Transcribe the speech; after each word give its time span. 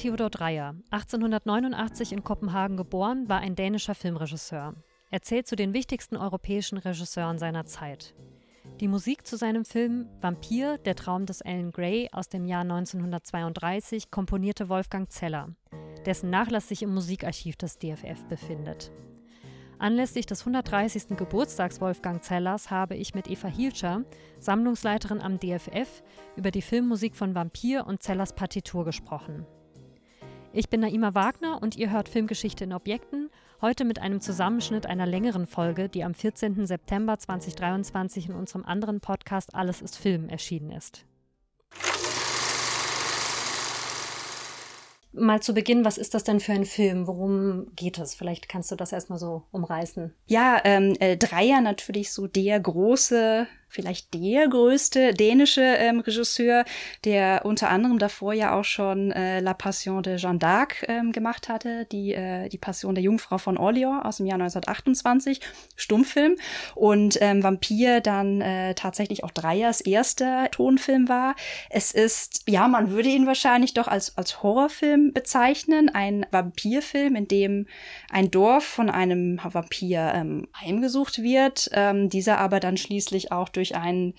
Theodor 0.00 0.30
Dreyer, 0.30 0.76
1889 0.92 2.12
in 2.12 2.24
Kopenhagen 2.24 2.78
geboren, 2.78 3.28
war 3.28 3.40
ein 3.40 3.54
dänischer 3.54 3.94
Filmregisseur. 3.94 4.72
Er 5.10 5.20
zählt 5.20 5.46
zu 5.46 5.56
den 5.56 5.74
wichtigsten 5.74 6.16
europäischen 6.16 6.78
Regisseuren 6.78 7.36
seiner 7.36 7.66
Zeit. 7.66 8.14
Die 8.80 8.88
Musik 8.88 9.26
zu 9.26 9.36
seinem 9.36 9.66
Film 9.66 10.08
Vampir, 10.22 10.78
der 10.78 10.96
Traum 10.96 11.26
des 11.26 11.42
Ellen 11.42 11.70
Gray 11.70 12.08
aus 12.12 12.30
dem 12.30 12.46
Jahr 12.46 12.62
1932 12.62 14.10
komponierte 14.10 14.70
Wolfgang 14.70 15.12
Zeller, 15.12 15.50
dessen 16.06 16.30
Nachlass 16.30 16.68
sich 16.68 16.82
im 16.82 16.94
Musikarchiv 16.94 17.56
des 17.56 17.78
DFF 17.78 18.24
befindet. 18.26 18.90
Anlässlich 19.78 20.24
des 20.24 20.40
130. 20.40 21.14
Geburtstags 21.18 21.78
Wolfgang 21.82 22.24
Zellers 22.24 22.70
habe 22.70 22.96
ich 22.96 23.14
mit 23.14 23.28
Eva 23.28 23.48
Hielscher, 23.48 24.06
Sammlungsleiterin 24.38 25.20
am 25.20 25.38
DFF, 25.38 26.02
über 26.36 26.50
die 26.50 26.62
Filmmusik 26.62 27.14
von 27.14 27.34
Vampir 27.34 27.86
und 27.86 28.02
Zellers 28.02 28.34
Partitur 28.34 28.86
gesprochen. 28.86 29.44
Ich 30.52 30.68
bin 30.68 30.80
Naima 30.80 31.14
Wagner 31.14 31.62
und 31.62 31.76
ihr 31.76 31.92
hört 31.92 32.08
Filmgeschichte 32.08 32.64
in 32.64 32.72
Objekten, 32.72 33.30
heute 33.60 33.84
mit 33.84 34.00
einem 34.00 34.20
Zusammenschnitt 34.20 34.84
einer 34.84 35.06
längeren 35.06 35.46
Folge, 35.46 35.88
die 35.88 36.02
am 36.02 36.12
14. 36.12 36.66
September 36.66 37.16
2023 37.16 38.30
in 38.30 38.34
unserem 38.34 38.64
anderen 38.64 39.00
Podcast 39.00 39.54
Alles 39.54 39.80
ist 39.80 39.96
Film 39.96 40.28
erschienen 40.28 40.72
ist. 40.72 41.04
mal 45.12 45.40
zu 45.40 45.54
Beginn, 45.54 45.84
was 45.84 45.98
ist 45.98 46.14
das 46.14 46.24
denn 46.24 46.40
für 46.40 46.52
ein 46.52 46.64
Film? 46.64 47.06
Worum 47.06 47.66
geht 47.74 47.98
es? 47.98 48.14
Vielleicht 48.14 48.48
kannst 48.48 48.70
du 48.70 48.76
das 48.76 48.92
erstmal 48.92 49.18
so 49.18 49.44
umreißen. 49.50 50.14
Ja, 50.26 50.60
ähm, 50.64 50.96
äh, 51.00 51.16
Dreier 51.16 51.60
natürlich 51.60 52.12
so 52.12 52.26
der 52.26 52.58
große 52.60 53.46
vielleicht 53.70 54.12
der 54.14 54.48
größte 54.48 55.14
dänische 55.14 55.62
ähm, 55.62 56.00
Regisseur, 56.00 56.64
der 57.04 57.42
unter 57.44 57.70
anderem 57.70 57.98
davor 57.98 58.32
ja 58.32 58.58
auch 58.58 58.64
schon 58.64 59.12
äh, 59.12 59.40
La 59.40 59.54
Passion 59.54 60.02
de 60.02 60.16
Jeanne 60.16 60.38
d'Arc 60.38 60.84
ähm, 60.88 61.12
gemacht 61.12 61.48
hatte, 61.48 61.86
die, 61.92 62.12
äh, 62.12 62.48
die 62.48 62.58
Passion 62.58 62.94
der 62.94 63.04
Jungfrau 63.04 63.38
von 63.38 63.56
Orleans 63.56 64.04
aus 64.04 64.16
dem 64.18 64.26
Jahr 64.26 64.40
1928, 64.40 65.40
Stummfilm. 65.76 66.36
Und 66.74 67.18
ähm, 67.20 67.42
Vampir 67.42 68.00
dann 68.00 68.40
äh, 68.40 68.74
tatsächlich 68.74 69.24
auch 69.24 69.30
Dreyers 69.30 69.80
erster 69.80 70.50
Tonfilm 70.50 71.08
war. 71.08 71.36
Es 71.70 71.92
ist, 71.92 72.42
ja, 72.48 72.66
man 72.66 72.90
würde 72.90 73.08
ihn 73.08 73.26
wahrscheinlich 73.26 73.74
doch 73.74 73.86
als, 73.86 74.16
als 74.18 74.42
Horrorfilm 74.42 75.12
bezeichnen, 75.12 75.88
ein 75.88 76.26
Vampirfilm, 76.30 77.14
in 77.14 77.28
dem 77.28 77.66
ein 78.10 78.30
Dorf 78.30 78.64
von 78.64 78.90
einem 78.90 79.38
Vampir 79.42 80.12
ähm, 80.14 80.48
heimgesucht 80.60 81.22
wird, 81.22 81.70
ähm, 81.72 82.08
dieser 82.08 82.38
aber 82.38 82.58
dann 82.58 82.76
schließlich 82.76 83.30
auch 83.30 83.48
durch 83.48 83.59
durch 83.60 83.74
einen 83.74 84.14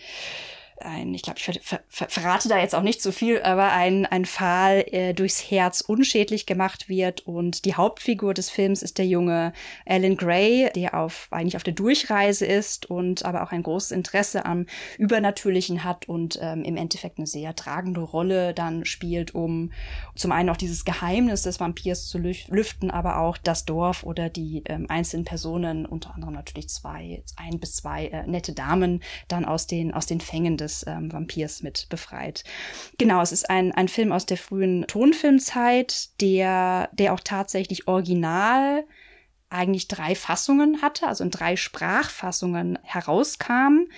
ein, 0.85 1.13
ich 1.13 1.21
glaube, 1.21 1.39
ich 1.39 1.59
ver 1.61 1.81
ver 1.87 2.09
verrate 2.09 2.49
da 2.49 2.59
jetzt 2.59 2.75
auch 2.75 2.81
nicht 2.81 3.01
so 3.01 3.11
viel, 3.11 3.41
aber 3.41 3.71
ein, 3.71 4.05
ein 4.05 4.25
Pfahl 4.25 4.85
äh, 4.91 5.13
durchs 5.13 5.51
Herz 5.51 5.81
unschädlich 5.81 6.45
gemacht 6.45 6.89
wird. 6.89 7.27
Und 7.27 7.65
die 7.65 7.75
Hauptfigur 7.75 8.33
des 8.33 8.49
Films 8.49 8.81
ist 8.81 8.97
der 8.97 9.05
junge 9.05 9.53
Alan 9.85 10.17
Gray, 10.17 10.69
der 10.75 10.99
auf, 10.99 11.27
eigentlich 11.31 11.55
auf 11.55 11.63
der 11.63 11.73
Durchreise 11.73 12.45
ist 12.45 12.89
und 12.89 13.25
aber 13.25 13.43
auch 13.43 13.51
ein 13.51 13.63
großes 13.63 13.91
Interesse 13.91 14.45
am 14.45 14.65
Übernatürlichen 14.97 15.83
hat 15.83 16.09
und 16.09 16.39
ähm, 16.41 16.63
im 16.63 16.77
Endeffekt 16.77 17.17
eine 17.17 17.27
sehr 17.27 17.55
tragende 17.55 18.01
Rolle 18.01 18.53
dann 18.53 18.85
spielt, 18.85 19.35
um 19.35 19.71
zum 20.15 20.31
einen 20.31 20.49
auch 20.49 20.57
dieses 20.57 20.85
Geheimnis 20.85 21.43
des 21.43 21.59
Vampirs 21.59 22.07
zu 22.07 22.17
lüften, 22.17 22.91
aber 22.91 23.19
auch 23.19 23.37
das 23.37 23.65
Dorf 23.65 24.03
oder 24.03 24.29
die 24.29 24.63
ähm, 24.65 24.85
einzelnen 24.89 25.25
Personen, 25.25 25.85
unter 25.85 26.15
anderem 26.15 26.33
natürlich 26.33 26.69
zwei, 26.69 27.23
ein 27.37 27.59
bis 27.59 27.75
zwei 27.75 28.07
äh, 28.07 28.27
nette 28.27 28.53
Damen, 28.53 29.01
dann 29.27 29.45
aus 29.45 29.67
den, 29.67 29.93
aus 29.93 30.05
den 30.05 30.21
Fängen 30.21 30.57
des 30.57 30.70
des 30.71 30.85
ähm, 30.87 31.11
Vampirs 31.11 31.61
mit 31.61 31.87
befreit. 31.89 32.43
Genau, 32.97 33.21
es 33.21 33.31
ist 33.31 33.49
ein, 33.49 33.71
ein 33.71 33.87
Film 33.87 34.11
aus 34.11 34.25
der 34.25 34.37
frühen 34.37 34.85
Tonfilmzeit, 34.87 36.09
der, 36.21 36.89
der 36.93 37.13
auch 37.13 37.19
tatsächlich 37.19 37.87
original 37.87 38.85
eigentlich 39.49 39.89
drei 39.89 40.15
Fassungen 40.15 40.81
hatte, 40.81 41.07
also 41.07 41.25
in 41.25 41.31
drei 41.31 41.57
Sprachfassungen 41.57 42.79
herauskam, 42.83 43.89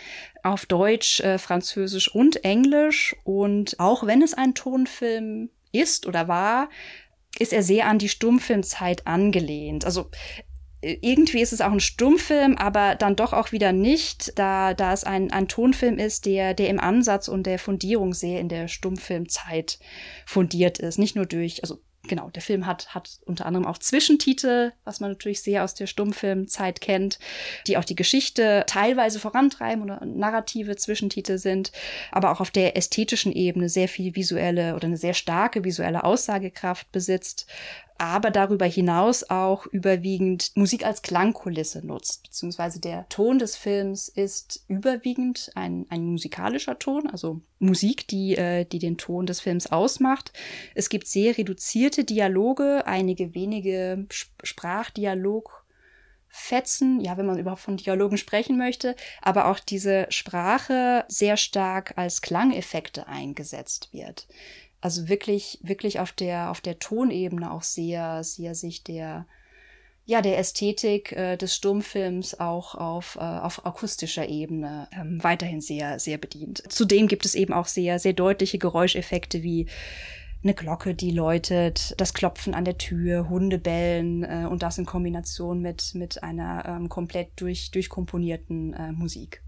auf 0.42 0.66
Deutsch, 0.66 1.20
äh, 1.20 1.38
Französisch 1.38 2.14
und 2.14 2.44
Englisch. 2.44 3.16
Und 3.24 3.80
auch 3.80 4.06
wenn 4.08 4.24
es 4.24 4.34
ein 4.34 4.56
Tonfilm 4.56 5.52
ist 5.72 6.08
oder 6.08 6.28
war, 6.28 6.70
ist 7.38 7.54
er 7.54 7.62
sehr 7.62 7.88
an 7.88 8.00
die 8.00 8.10
Stummfilmzeit 8.10 9.06
angelehnt. 9.06 9.86
Also 9.86 10.10
irgendwie 10.84 11.42
ist 11.42 11.54
es 11.54 11.62
auch 11.62 11.72
ein 11.72 11.80
Stummfilm, 11.80 12.58
aber 12.58 12.96
dann 12.96 13.16
doch 13.16 13.34
auch 13.34 13.52
wieder 13.52 13.72
nicht, 13.72 14.38
da, 14.38 14.74
da 14.74 14.94
es 14.94 15.04
ein, 15.04 15.32
ein 15.32 15.48
Tonfilm 15.48 15.98
ist, 15.98 16.26
der, 16.26 16.54
der 16.54 16.70
im 16.70 16.80
Ansatz 16.80 17.28
und 17.28 17.48
der 17.48 17.60
Fundierung 17.60 18.14
sehr 18.14 18.40
in 18.40 18.50
der 18.50 18.68
Stummfilmzeit 18.68 19.80
fundiert 20.26 20.80
ist. 20.80 21.00
Nicht 21.00 21.16
nur 21.16 21.26
durch, 21.26 21.64
also 21.64 21.80
genau, 22.08 22.30
der 22.30 22.42
Film 22.42 22.66
hat, 22.66 22.94
hat 22.94 23.20
unter 23.26 23.46
anderem 23.46 23.66
auch 23.66 23.78
Zwischentitel, 23.78 24.74
was 24.84 25.00
man 25.00 25.12
natürlich 25.12 25.42
sehr 25.42 25.64
aus 25.64 25.74
der 25.74 25.88
Stummfilmzeit 25.88 26.82
kennt, 26.82 27.18
die 27.68 27.78
auch 27.78 27.86
die 27.86 27.96
Geschichte 27.96 28.66
teilweise 28.68 29.20
vorantreiben 29.20 29.84
oder 29.84 30.06
narrative 30.06 30.76
Zwischentitel 30.76 31.38
sind, 31.38 31.72
aber 32.12 32.32
auch 32.32 32.42
auf 32.42 32.52
der 32.52 32.76
ästhetischen 32.76 33.32
Ebene 33.32 33.70
sehr 33.70 33.88
viel 33.88 34.16
visuelle 34.16 34.76
oder 34.76 34.88
eine 34.88 34.98
sehr 34.98 35.14
starke 35.14 35.64
visuelle 35.64 36.04
Aussagekraft 36.04 36.92
besitzt 36.92 37.48
aber 38.04 38.32
darüber 38.32 38.66
hinaus 38.66 39.30
auch 39.30 39.66
überwiegend 39.68 40.52
Musik 40.56 40.86
als 40.86 41.04
Klangkulisse 41.04 41.88
nutzt, 41.88 42.24
beziehungsweise 42.24 42.82
der 42.82 43.08
Ton 43.08 43.40
des 43.40 43.56
Films 43.56 44.10
ist 44.10 44.66
überwiegend 44.68 45.52
ein, 45.56 45.86
ein 45.88 46.08
musikalischer 46.08 46.78
Ton, 46.78 47.10
also 47.10 47.40
Musik, 47.60 48.06
die, 48.10 48.36
äh, 48.36 48.66
die 48.66 48.80
den 48.80 48.98
Ton 48.98 49.26
des 49.26 49.40
Films 49.40 49.72
ausmacht. 49.72 50.34
Es 50.76 50.90
gibt 50.90 51.08
sehr 51.08 51.38
reduzierte 51.38 52.04
Dialoge, 52.04 52.86
einige 52.86 53.34
wenige 53.36 54.06
Sprachdialog 54.10 55.64
Fetzen, 56.36 57.00
ja, 57.00 57.16
wenn 57.16 57.28
man 57.28 57.38
überhaupt 57.38 57.62
von 57.62 57.78
Dialogen 57.78 58.18
sprechen 58.18 58.58
möchte, 58.58 58.96
aber 59.22 59.46
auch 59.46 59.60
diese 59.60 60.08
Sprache 60.10 61.06
sehr 61.08 61.38
stark 61.38 61.94
als 61.96 62.24
Klangeffekte 62.24 63.08
eingesetzt 63.08 63.90
wird 63.94 64.28
also 64.84 65.08
wirklich, 65.08 65.60
wirklich 65.64 66.02
auf 66.02 66.12
der, 66.12 66.52
auf 66.52 66.60
der 66.60 66.78
Tonebene 66.78 67.50
auch 67.52 67.64
sehr, 67.64 68.22
sehr 68.26 68.54
sich 68.54 68.84
der, 68.84 69.26
ja, 70.04 70.22
der 70.22 70.38
Ästhetik 70.38 71.14
äh, 71.14 71.38
des 71.38 71.56
Stummfilms 71.56 72.38
auch 72.38 72.76
auf, 72.76 73.16
äh, 73.16 73.20
auf 73.20 73.66
akustischer 73.66 74.28
Ebene 74.28 74.90
ähm, 74.92 75.24
weiterhin 75.24 75.62
sehr, 75.62 76.00
sehr 76.00 76.18
bedient. 76.18 76.64
Zudem 76.68 77.08
gibt 77.08 77.26
es 77.26 77.34
eben 77.34 77.54
auch 77.54 77.68
sehr, 77.68 77.98
sehr 77.98 78.12
deutliche 78.12 78.58
Geräuscheffekte 78.58 79.42
wie 79.42 79.68
eine 80.44 80.54
Glocke, 80.54 80.96
die 80.96 81.12
läutet, 81.12 81.96
das 81.98 82.14
Klopfen 82.14 82.54
an 82.54 82.66
der 82.66 82.78
Tür, 82.78 83.30
Hunde 83.30 83.60
bellen 83.60 84.24
äh, 84.24 84.48
und 84.50 84.64
das 84.64 84.78
in 84.78 84.86
Kombination 84.86 85.62
mit, 85.62 85.96
mit 85.96 86.22
einer 86.24 86.66
ähm, 86.68 86.90
komplett 86.90 87.30
durch, 87.38 87.72
durchkomponierten 87.72 88.74
äh, 88.74 88.92
Musik. 88.92 89.44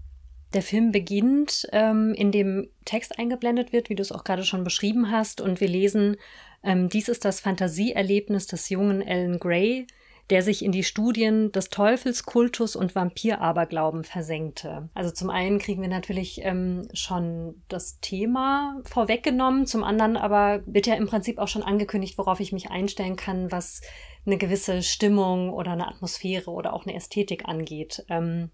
Der 0.56 0.62
Film 0.62 0.90
beginnt, 0.90 1.68
ähm, 1.72 2.14
in 2.14 2.32
dem 2.32 2.70
Text 2.86 3.18
eingeblendet 3.18 3.74
wird, 3.74 3.90
wie 3.90 3.94
du 3.94 4.00
es 4.00 4.10
auch 4.10 4.24
gerade 4.24 4.42
schon 4.42 4.64
beschrieben 4.64 5.10
hast, 5.10 5.42
und 5.42 5.60
wir 5.60 5.68
lesen, 5.68 6.16
ähm, 6.64 6.88
dies 6.88 7.10
ist 7.10 7.26
das 7.26 7.40
Fantasieerlebnis 7.40 8.46
des 8.46 8.70
jungen 8.70 9.06
Alan 9.06 9.38
Gray, 9.38 9.86
der 10.30 10.40
sich 10.40 10.64
in 10.64 10.72
die 10.72 10.82
Studien 10.82 11.52
des 11.52 11.68
Teufelskultus 11.68 12.74
und 12.74 12.94
Vampiraberglauben 12.94 14.02
versenkte. 14.02 14.88
Also 14.94 15.10
zum 15.10 15.28
einen 15.28 15.58
kriegen 15.58 15.82
wir 15.82 15.90
natürlich 15.90 16.40
ähm, 16.42 16.88
schon 16.94 17.62
das 17.68 18.00
Thema 18.00 18.80
vorweggenommen, 18.84 19.66
zum 19.66 19.84
anderen 19.84 20.16
aber 20.16 20.62
wird 20.64 20.86
ja 20.86 20.94
im 20.94 21.06
Prinzip 21.06 21.36
auch 21.36 21.48
schon 21.48 21.64
angekündigt, 21.64 22.16
worauf 22.16 22.40
ich 22.40 22.52
mich 22.52 22.70
einstellen 22.70 23.16
kann, 23.16 23.52
was 23.52 23.82
eine 24.24 24.38
gewisse 24.38 24.82
Stimmung 24.82 25.52
oder 25.52 25.72
eine 25.72 25.86
Atmosphäre 25.86 26.50
oder 26.50 26.72
auch 26.72 26.86
eine 26.86 26.96
Ästhetik 26.96 27.46
angeht. 27.46 28.06
Ähm, 28.08 28.48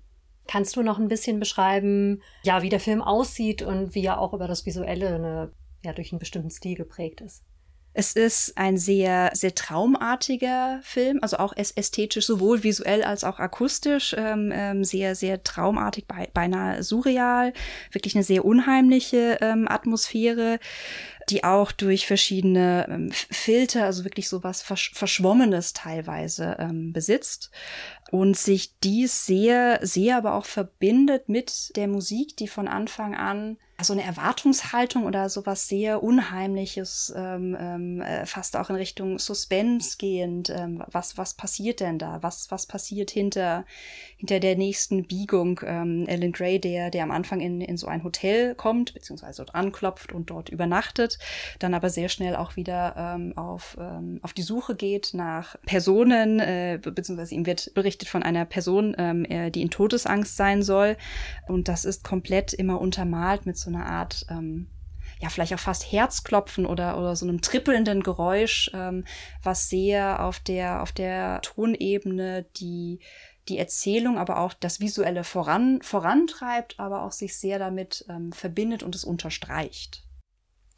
Kannst 0.46 0.76
du 0.76 0.82
noch 0.82 0.98
ein 0.98 1.08
bisschen 1.08 1.38
beschreiben, 1.38 2.22
ja, 2.42 2.62
wie 2.62 2.68
der 2.68 2.80
Film 2.80 3.00
aussieht 3.00 3.62
und 3.62 3.94
wie 3.94 4.04
er 4.04 4.20
auch 4.20 4.34
über 4.34 4.48
das 4.48 4.66
Visuelle 4.66 5.14
eine, 5.14 5.52
ja, 5.84 5.92
durch 5.92 6.12
einen 6.12 6.18
bestimmten 6.18 6.50
Stil 6.50 6.74
geprägt 6.74 7.20
ist? 7.20 7.44
Es 7.94 8.12
ist 8.12 8.56
ein 8.56 8.78
sehr, 8.78 9.30
sehr 9.34 9.54
traumartiger 9.54 10.80
Film, 10.82 11.18
also 11.20 11.36
auch 11.36 11.52
ästhetisch, 11.54 12.26
sowohl 12.26 12.62
visuell 12.62 13.02
als 13.02 13.22
auch 13.22 13.38
akustisch, 13.38 14.14
ähm, 14.16 14.50
ähm, 14.54 14.82
sehr, 14.82 15.14
sehr 15.14 15.42
traumartig, 15.42 16.06
beinahe 16.32 16.82
surreal, 16.82 17.52
wirklich 17.90 18.14
eine 18.14 18.24
sehr 18.24 18.46
unheimliche 18.46 19.38
ähm, 19.42 19.68
Atmosphäre 19.68 20.58
die 21.28 21.44
auch 21.44 21.72
durch 21.72 22.06
verschiedene 22.06 22.86
ähm, 22.88 23.10
Filter, 23.12 23.84
also 23.84 24.04
wirklich 24.04 24.28
so 24.28 24.42
was 24.42 24.62
Versch 24.62 24.92
Verschwommenes 24.94 25.72
teilweise 25.72 26.56
ähm, 26.58 26.92
besitzt 26.92 27.50
und 28.10 28.36
sich 28.36 28.78
dies 28.80 29.26
sehr, 29.26 29.78
sehr 29.82 30.16
aber 30.16 30.34
auch 30.34 30.46
verbindet 30.46 31.28
mit 31.28 31.76
der 31.76 31.88
Musik, 31.88 32.36
die 32.36 32.48
von 32.48 32.68
Anfang 32.68 33.14
an 33.14 33.56
so 33.84 33.92
eine 33.92 34.04
Erwartungshaltung 34.04 35.04
oder 35.04 35.28
sowas 35.28 35.68
sehr 35.68 36.02
Unheimliches, 36.02 37.12
ähm, 37.16 37.56
ähm, 37.58 38.00
äh, 38.00 38.26
fast 38.26 38.56
auch 38.56 38.70
in 38.70 38.76
Richtung 38.76 39.18
Suspense 39.18 39.96
gehend. 39.98 40.50
Ähm, 40.50 40.82
was, 40.90 41.18
was 41.18 41.34
passiert 41.34 41.80
denn 41.80 41.98
da? 41.98 42.22
Was, 42.22 42.50
was 42.50 42.66
passiert 42.66 43.10
hinter, 43.10 43.64
hinter 44.16 44.40
der 44.40 44.56
nächsten 44.56 45.04
Biegung? 45.06 45.60
Ähm, 45.64 46.06
Alan 46.08 46.32
Gray, 46.32 46.60
der, 46.60 46.90
der 46.90 47.02
am 47.02 47.10
Anfang 47.10 47.40
in, 47.40 47.60
in 47.60 47.76
so 47.76 47.86
ein 47.86 48.04
Hotel 48.04 48.54
kommt, 48.54 48.94
beziehungsweise 48.94 49.38
dort 49.38 49.54
anklopft 49.54 50.12
und 50.12 50.30
dort 50.30 50.48
übernachtet 50.48 51.11
beobachtet, 51.12 51.18
dann 51.58 51.74
aber 51.74 51.90
sehr 51.90 52.08
schnell 52.08 52.36
auch 52.36 52.56
wieder 52.56 52.94
ähm, 52.96 53.36
auf, 53.36 53.76
ähm, 53.80 54.20
auf 54.22 54.32
die 54.32 54.42
Suche 54.42 54.74
geht 54.74 55.10
nach 55.14 55.56
Personen, 55.66 56.40
äh, 56.40 56.78
beziehungsweise 56.82 57.34
ihm 57.34 57.46
wird 57.46 57.72
berichtet 57.74 58.08
von 58.08 58.22
einer 58.22 58.44
Person, 58.44 58.94
ähm, 58.98 59.26
die 59.52 59.62
in 59.62 59.70
Todesangst 59.70 60.36
sein 60.36 60.62
soll. 60.62 60.96
Und 61.48 61.68
das 61.68 61.84
ist 61.84 62.04
komplett 62.04 62.52
immer 62.52 62.80
untermalt 62.80 63.46
mit 63.46 63.56
so 63.56 63.70
einer 63.70 63.86
Art 63.86 64.26
ähm, 64.30 64.68
ja, 65.20 65.28
vielleicht 65.28 65.54
auch 65.54 65.58
fast 65.58 65.92
Herzklopfen 65.92 66.66
oder, 66.66 66.98
oder 66.98 67.14
so 67.14 67.26
einem 67.26 67.40
trippelnden 67.40 68.02
Geräusch, 68.02 68.70
ähm, 68.74 69.04
was 69.42 69.68
sehr 69.68 70.24
auf 70.24 70.40
der, 70.40 70.82
auf 70.82 70.90
der 70.90 71.40
Tonebene 71.42 72.44
die, 72.56 72.98
die 73.48 73.58
Erzählung, 73.58 74.18
aber 74.18 74.40
auch 74.40 74.52
das 74.52 74.80
Visuelle 74.80 75.22
voran, 75.22 75.80
vorantreibt, 75.82 76.80
aber 76.80 77.04
auch 77.04 77.12
sich 77.12 77.36
sehr 77.36 77.60
damit 77.60 78.04
ähm, 78.08 78.32
verbindet 78.32 78.82
und 78.82 78.96
es 78.96 79.04
unterstreicht. 79.04 80.02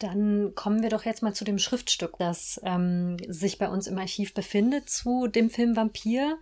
Dann 0.04 0.54
kommen 0.54 0.82
wir 0.82 0.90
doch 0.90 1.06
jetzt 1.06 1.22
mal 1.22 1.32
zu 1.32 1.46
dem 1.46 1.58
Schriftstück, 1.58 2.16
das 2.18 2.60
ähm, 2.62 3.16
sich 3.26 3.56
bei 3.56 3.70
uns 3.70 3.86
im 3.86 3.96
Archiv 3.96 4.34
befindet 4.34 4.90
zu 4.90 5.28
dem 5.28 5.48
Film 5.48 5.76
Vampir. 5.76 6.36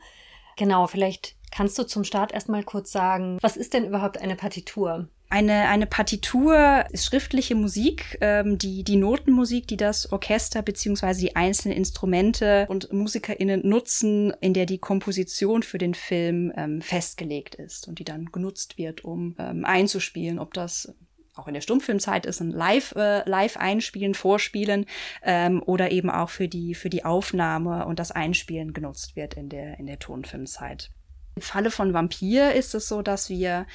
Genau, 0.57 0.89
vielleicht 0.89 1.37
kannst 1.53 1.79
du 1.79 1.85
zum 1.85 2.03
Start 2.03 2.33
erstmal 2.33 2.65
kurz 2.65 2.91
sagen, 2.91 3.39
was 3.41 3.57
ist 3.57 3.73
denn 3.73 3.87
überhaupt 3.87 4.19
eine 4.19 4.35
Partitur? 4.35 5.07
Eine, 5.29 5.69
eine 5.69 5.87
Partitur 5.87 6.85
ist 6.91 7.07
schriftliche 7.07 7.55
Musik, 7.55 8.19
ähm, 8.21 8.59
die, 8.59 8.83
die 8.83 8.97
Notenmusik, 8.97 9.69
die 9.69 9.77
das 9.77 10.11
Orchester 10.11 10.61
beziehungsweise 10.63 11.21
die 11.21 11.37
einzelnen 11.37 11.77
Instrumente 11.77 12.67
und 12.69 12.93
MusikerInnen 12.93 13.67
nutzen, 13.67 14.33
in 14.41 14.55
der 14.55 14.67
die 14.67 14.79
Komposition 14.79 15.63
für 15.63 15.79
den 15.79 15.95
Film 15.95 16.53
ähm, 16.57 16.83
festgelegt 16.83 17.55
ist 17.55 17.87
und 17.87 18.01
die 18.01 18.05
dann 18.05 18.27
genutzt 18.27 18.77
wird, 18.77 19.05
um 19.05 19.37
ähm, 19.39 19.65
einzuspielen, 19.65 20.41
ob 20.41 20.53
das 20.53 20.93
auch 21.35 21.49
in 21.49 21.55
der 21.55 21.61
Stummfilmzeit 21.61 22.27
ist 22.27 22.41
ein 22.41 22.51
Live, 22.51 22.93
äh, 22.95 23.29
Live 23.29 23.57
einspielen, 23.57 24.15
Vorspielen 24.15 24.87
ähm, 25.23 25.63
oder 25.65 25.91
eben 25.91 26.11
auch 26.11 26.31
für 26.31 26.49
die 26.49 26.75
für 26.75 26.91
die 26.91 27.05
Aufnahme 27.05 27.87
und 27.87 27.99
das 27.99 28.13
Einspielen 28.13 28.73
genutzt 28.73 29.17
wird 29.17 29.35
in 29.35 29.49
der 29.49 29.79
in 29.79 29.87
der 29.87 29.99
Tonfilmzeit. 29.99 30.91
Im 31.35 31.43
Falle 31.43 31.71
von 31.71 31.95
Vampir 31.95 32.53
ist 32.53 32.75
es 32.75 32.89
so, 32.89 33.01
dass 33.01 33.31
wir, 33.31 33.67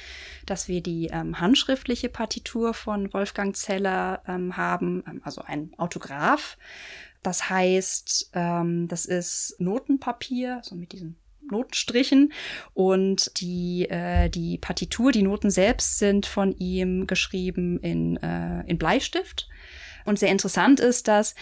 dass 0.46 0.68
wir 0.68 0.80
die 0.80 1.08
ähm, 1.08 1.40
handschriftliche 1.40 2.08
Partitur 2.08 2.72
von 2.72 3.12
Wolfgang 3.12 3.56
Zeller 3.56 4.22
ähm, 4.28 4.56
haben, 4.56 5.02
ähm, 5.08 5.20
also 5.24 5.42
ein 5.42 5.72
Autograph. 5.76 6.56
Das 7.24 7.50
heißt, 7.50 8.30
ähm, 8.34 8.86
das 8.86 9.06
ist 9.06 9.56
Notenpapier, 9.58 10.60
so 10.62 10.76
mit 10.76 10.92
diesen 10.92 11.16
Notenstrichen 11.50 12.32
und 12.74 13.30
die, 13.40 13.88
äh, 13.88 14.28
die 14.28 14.58
Partitur, 14.58 15.12
die 15.12 15.22
Noten 15.22 15.50
selbst 15.50 15.98
sind 15.98 16.26
von 16.26 16.56
ihm 16.58 17.06
geschrieben 17.06 17.78
in, 17.80 18.16
äh, 18.18 18.62
in 18.66 18.78
Bleistift. 18.78 19.48
Und 20.08 20.18
sehr 20.18 20.30
interessant 20.30 20.80
ist, 20.80 21.06
dass, 21.06 21.34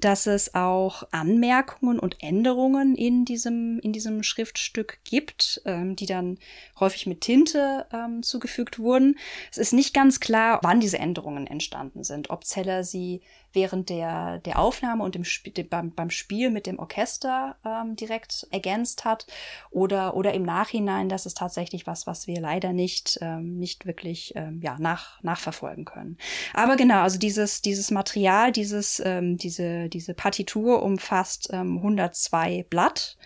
dass 0.00 0.28
es 0.28 0.54
auch 0.54 1.02
Anmerkungen 1.10 1.98
und 1.98 2.22
Änderungen 2.22 2.94
in 2.94 3.24
diesem, 3.24 3.80
in 3.80 3.92
diesem 3.92 4.22
Schriftstück 4.22 5.00
gibt, 5.02 5.60
ähm, 5.64 5.96
die 5.96 6.06
dann 6.06 6.38
häufig 6.78 7.06
mit 7.06 7.22
Tinte 7.22 7.84
ähm, 7.92 8.22
zugefügt 8.22 8.78
wurden. 8.78 9.18
Es 9.50 9.58
ist 9.58 9.72
nicht 9.72 9.92
ganz 9.92 10.20
klar, 10.20 10.60
wann 10.62 10.78
diese 10.78 11.00
Änderungen 11.00 11.48
entstanden 11.48 12.04
sind, 12.04 12.30
ob 12.30 12.44
Zeller 12.44 12.84
sie 12.84 13.22
während 13.52 13.88
der, 13.88 14.38
der 14.38 14.58
Aufnahme 14.58 15.04
und 15.04 15.14
dem 15.14 15.22
Sp 15.22 15.52
beim, 15.68 15.92
beim 15.92 16.10
Spiel 16.10 16.50
mit 16.50 16.66
dem 16.66 16.78
Orchester 16.78 17.56
ähm, 17.64 17.96
direkt 17.96 18.46
ergänzt 18.50 19.04
hat 19.04 19.26
oder, 19.70 20.16
oder 20.16 20.32
im 20.34 20.42
Nachhinein, 20.42 21.08
das 21.08 21.26
ist 21.26 21.38
tatsächlich 21.38 21.86
was, 21.86 22.06
was 22.06 22.26
wir 22.26 22.40
leider 22.40 22.72
nicht, 22.72 23.18
ähm, 23.20 23.58
nicht 23.58 23.86
wirklich 23.86 24.32
ähm, 24.36 24.60
ja, 24.62 24.76
nach, 24.78 25.22
nachverfolgen 25.22 25.84
können. 25.84 26.16
Aber 26.54 26.76
genau, 26.76 27.02
also 27.02 27.18
dieses, 27.18 27.62
dieses 27.62 27.90
Material, 27.90 28.52
dieses, 28.52 29.00
ähm, 29.04 29.36
diese, 29.36 29.88
diese 29.88 30.14
Partitur 30.14 30.82
umfasst 30.82 31.50
ähm, 31.52 31.78
102 31.78 32.66
Blatt 32.70 33.16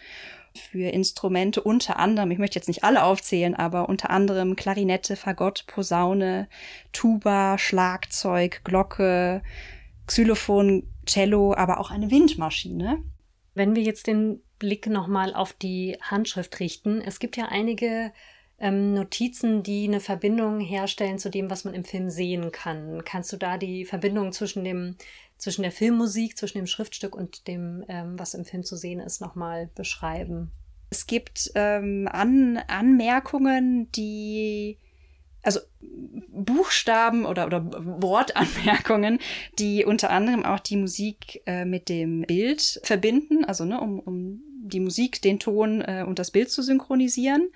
für 0.56 0.88
Instrumente 0.88 1.62
unter 1.62 1.98
anderem, 1.98 2.30
ich 2.30 2.38
möchte 2.38 2.58
jetzt 2.58 2.68
nicht 2.68 2.84
alle 2.84 3.04
aufzählen, 3.04 3.54
aber 3.54 3.88
unter 3.88 4.10
anderem 4.10 4.56
Klarinette, 4.56 5.16
Fagott, 5.16 5.64
Posaune, 5.66 6.48
Tuba, 6.92 7.58
Schlagzeug, 7.58 8.62
Glocke, 8.64 9.42
Xylophon, 10.06 10.88
Cello, 11.06 11.54
aber 11.54 11.80
auch 11.80 11.90
eine 11.90 12.10
Windmaschine. 12.10 13.02
Wenn 13.54 13.74
wir 13.74 13.82
jetzt 13.82 14.06
den 14.06 14.40
Blick 14.58 14.86
nochmal 14.86 15.34
auf 15.34 15.52
die 15.52 15.96
Handschrift 16.00 16.60
richten, 16.60 17.00
es 17.00 17.18
gibt 17.18 17.36
ja 17.36 17.46
einige 17.46 18.12
ähm, 18.58 18.94
Notizen, 18.94 19.62
die 19.62 19.86
eine 19.86 20.00
Verbindung 20.00 20.60
herstellen 20.60 21.18
zu 21.18 21.30
dem, 21.30 21.50
was 21.50 21.64
man 21.64 21.74
im 21.74 21.84
Film 21.84 22.10
sehen 22.10 22.52
kann. 22.52 23.02
Kannst 23.04 23.32
du 23.32 23.36
da 23.36 23.58
die 23.58 23.84
Verbindung 23.84 24.32
zwischen 24.32 24.64
dem 24.64 24.96
zwischen 25.38 25.62
der 25.62 25.72
Filmmusik, 25.72 26.36
zwischen 26.38 26.58
dem 26.58 26.66
Schriftstück 26.66 27.14
und 27.14 27.46
dem, 27.46 27.84
ähm, 27.88 28.18
was 28.18 28.34
im 28.34 28.44
Film 28.44 28.64
zu 28.64 28.76
sehen 28.76 29.00
ist, 29.00 29.20
nochmal 29.20 29.68
beschreiben? 29.74 30.50
Es 30.90 31.06
gibt 31.06 31.50
ähm, 31.54 32.08
An 32.10 32.58
Anmerkungen, 32.68 33.90
die 33.92 34.78
also 35.46 35.60
Buchstaben 35.80 37.24
oder, 37.24 37.46
oder 37.46 37.64
Wortanmerkungen, 37.64 39.20
die 39.58 39.84
unter 39.84 40.10
anderem 40.10 40.44
auch 40.44 40.60
die 40.60 40.76
Musik 40.76 41.42
äh, 41.46 41.64
mit 41.64 41.88
dem 41.88 42.22
Bild 42.22 42.80
verbinden, 42.82 43.44
also 43.44 43.64
ne, 43.64 43.80
um, 43.80 44.00
um 44.00 44.42
die 44.58 44.80
Musik, 44.80 45.22
den 45.22 45.38
Ton 45.38 45.80
äh, 45.80 46.04
und 46.06 46.18
das 46.18 46.32
Bild 46.32 46.50
zu 46.50 46.62
synchronisieren. 46.62 47.48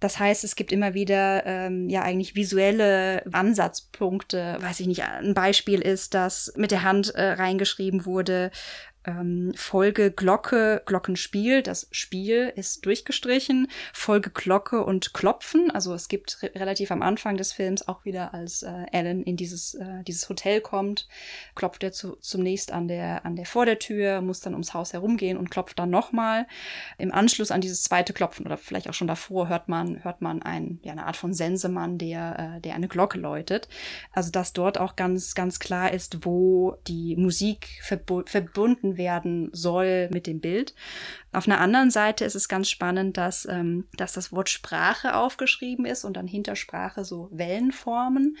Das 0.00 0.18
heißt, 0.18 0.44
es 0.44 0.54
gibt 0.54 0.70
immer 0.70 0.92
wieder 0.92 1.46
ähm, 1.46 1.88
ja 1.88 2.02
eigentlich 2.02 2.34
visuelle 2.34 3.24
Ansatzpunkte. 3.32 4.58
Weiß 4.60 4.80
ich 4.80 4.86
nicht, 4.86 5.02
ein 5.02 5.32
Beispiel 5.32 5.80
ist, 5.80 6.12
dass 6.12 6.52
mit 6.56 6.72
der 6.72 6.82
Hand 6.82 7.14
äh, 7.14 7.32
reingeschrieben 7.32 8.04
wurde, 8.04 8.50
Folge 9.54 10.10
Glocke, 10.10 10.82
Glockenspiel. 10.86 11.62
Das 11.62 11.88
Spiel 11.90 12.52
ist 12.56 12.86
durchgestrichen. 12.86 13.68
Folge 13.92 14.30
Glocke 14.30 14.82
und 14.82 15.12
Klopfen. 15.12 15.70
Also 15.70 15.92
es 15.92 16.08
gibt 16.08 16.42
re 16.42 16.50
relativ 16.54 16.90
am 16.90 17.02
Anfang 17.02 17.36
des 17.36 17.52
Films 17.52 17.86
auch 17.86 18.04
wieder, 18.04 18.32
als 18.32 18.62
äh, 18.62 18.86
Alan 18.92 19.22
in 19.22 19.36
dieses, 19.36 19.74
äh, 19.74 20.02
dieses 20.06 20.28
Hotel 20.28 20.60
kommt, 20.60 21.06
klopft 21.54 21.82
er 21.82 21.92
zu, 21.92 22.16
zunächst 22.16 22.72
an 22.72 22.88
der, 22.88 23.26
an 23.26 23.36
der 23.36 23.44
Vordertür, 23.44 24.22
muss 24.22 24.40
dann 24.40 24.54
ums 24.54 24.72
Haus 24.72 24.92
herumgehen 24.92 25.36
und 25.36 25.50
klopft 25.50 25.78
dann 25.78 25.90
nochmal. 25.90 26.46
Im 26.96 27.12
Anschluss 27.12 27.50
an 27.50 27.60
dieses 27.60 27.82
zweite 27.82 28.14
Klopfen 28.14 28.46
oder 28.46 28.56
vielleicht 28.56 28.88
auch 28.88 28.94
schon 28.94 29.08
davor 29.08 29.48
hört 29.48 29.68
man, 29.68 30.02
hört 30.02 30.22
man 30.22 30.42
ein, 30.42 30.80
ja, 30.82 30.92
eine 30.92 31.06
Art 31.06 31.16
von 31.16 31.34
Sensemann, 31.34 31.98
der, 31.98 32.56
äh, 32.56 32.60
der 32.62 32.74
eine 32.74 32.88
Glocke 32.88 33.18
läutet. 33.18 33.68
Also 34.12 34.30
dass 34.30 34.54
dort 34.54 34.78
auch 34.78 34.96
ganz, 34.96 35.34
ganz 35.34 35.58
klar 35.58 35.92
ist, 35.92 36.24
wo 36.24 36.76
die 36.86 37.16
Musik 37.16 37.68
verbu 37.82 38.22
verbunden 38.26 38.93
werden 38.96 39.50
soll 39.52 40.08
mit 40.12 40.26
dem 40.26 40.40
Bild. 40.40 40.74
Auf 41.32 41.46
einer 41.46 41.60
anderen 41.60 41.90
Seite 41.90 42.24
ist 42.24 42.34
es 42.34 42.48
ganz 42.48 42.70
spannend, 42.70 43.16
dass, 43.16 43.46
ähm, 43.50 43.86
dass 43.96 44.12
das 44.12 44.32
Wort 44.32 44.48
Sprache 44.48 45.16
aufgeschrieben 45.16 45.84
ist 45.84 46.04
und 46.04 46.16
dann 46.16 46.26
hinter 46.26 46.56
Sprache 46.56 47.04
so 47.04 47.28
Wellenformen, 47.32 48.36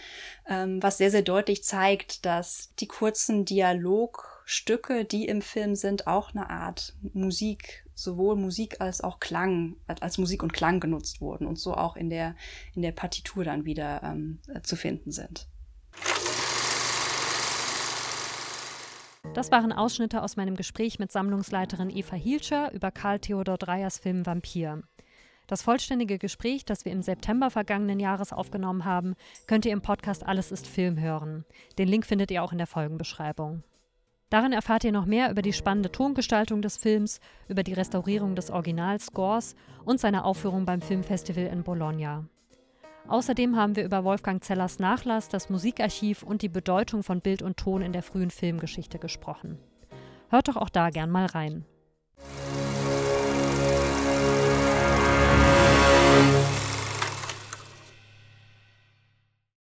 ähm, 0.48 0.82
was 0.82 0.98
sehr, 0.98 1.10
sehr 1.10 1.22
deutlich 1.22 1.64
zeigt, 1.64 2.24
dass 2.24 2.74
die 2.78 2.88
kurzen 2.88 3.44
Dialogstücke, 3.44 5.04
die 5.04 5.26
im 5.26 5.42
Film 5.42 5.74
sind, 5.74 6.06
auch 6.06 6.34
eine 6.34 6.50
Art 6.50 6.94
Musik, 7.12 7.84
sowohl 7.94 8.36
Musik 8.36 8.80
als 8.80 9.00
auch 9.00 9.20
Klang, 9.20 9.76
als 9.86 10.18
Musik 10.18 10.42
und 10.42 10.52
Klang 10.52 10.80
genutzt 10.80 11.20
wurden 11.20 11.46
und 11.46 11.58
so 11.58 11.74
auch 11.74 11.96
in 11.96 12.10
der, 12.10 12.36
in 12.74 12.82
der 12.82 12.92
Partitur 12.92 13.44
dann 13.44 13.64
wieder 13.64 14.02
ähm, 14.02 14.40
zu 14.62 14.76
finden 14.76 15.12
sind. 15.12 15.46
Das 19.34 19.50
waren 19.50 19.72
Ausschnitte 19.72 20.22
aus 20.22 20.36
meinem 20.36 20.54
Gespräch 20.54 21.00
mit 21.00 21.10
Sammlungsleiterin 21.10 21.90
Eva 21.90 22.14
Hielscher 22.14 22.72
über 22.72 22.92
Karl 22.92 23.18
Theodor 23.18 23.58
Dreyers 23.58 23.98
Film 23.98 24.24
Vampir. 24.24 24.84
Das 25.48 25.60
vollständige 25.60 26.18
Gespräch, 26.18 26.64
das 26.64 26.84
wir 26.84 26.92
im 26.92 27.02
September 27.02 27.50
vergangenen 27.50 27.98
Jahres 27.98 28.32
aufgenommen 28.32 28.84
haben, 28.84 29.16
könnt 29.48 29.66
ihr 29.66 29.72
im 29.72 29.82
Podcast 29.82 30.24
Alles 30.24 30.52
ist 30.52 30.68
Film 30.68 31.00
hören. 31.00 31.44
Den 31.78 31.88
Link 31.88 32.06
findet 32.06 32.30
ihr 32.30 32.44
auch 32.44 32.52
in 32.52 32.58
der 32.58 32.68
Folgenbeschreibung. 32.68 33.64
Darin 34.30 34.52
erfahrt 34.52 34.84
ihr 34.84 34.92
noch 34.92 35.04
mehr 35.04 35.32
über 35.32 35.42
die 35.42 35.52
spannende 35.52 35.90
Tongestaltung 35.90 36.62
des 36.62 36.76
Films, 36.76 37.18
über 37.48 37.64
die 37.64 37.74
Restaurierung 37.74 38.36
des 38.36 38.52
Originalscores 38.52 39.56
und 39.84 39.98
seine 39.98 40.24
Aufführung 40.24 40.64
beim 40.64 40.80
Filmfestival 40.80 41.46
in 41.46 41.64
Bologna. 41.64 42.24
Außerdem 43.06 43.56
haben 43.56 43.76
wir 43.76 43.84
über 43.84 44.04
Wolfgang 44.04 44.42
Zellers 44.42 44.78
Nachlass, 44.78 45.28
das 45.28 45.50
Musikarchiv 45.50 46.22
und 46.22 46.40
die 46.42 46.48
Bedeutung 46.48 47.02
von 47.02 47.20
Bild 47.20 47.42
und 47.42 47.58
Ton 47.58 47.82
in 47.82 47.92
der 47.92 48.02
frühen 48.02 48.30
Filmgeschichte 48.30 48.98
gesprochen. 48.98 49.58
Hört 50.30 50.48
doch 50.48 50.56
auch 50.56 50.70
da 50.70 50.90
gern 50.90 51.10
mal 51.10 51.26
rein. 51.26 51.66